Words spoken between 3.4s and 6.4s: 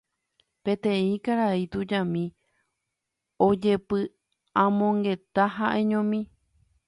ojepy'amongeta ha'eñomi